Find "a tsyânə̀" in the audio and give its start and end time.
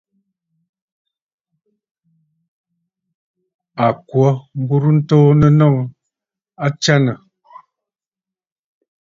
6.65-7.17